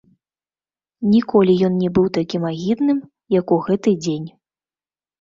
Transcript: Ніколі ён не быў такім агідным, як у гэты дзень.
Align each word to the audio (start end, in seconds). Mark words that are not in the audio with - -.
Ніколі 1.13 1.53
ён 1.69 1.77
не 1.83 1.89
быў 1.99 2.07
такім 2.17 2.49
агідным, 2.51 2.99
як 3.39 3.47
у 3.59 3.63
гэты 3.71 3.99
дзень. 4.03 4.29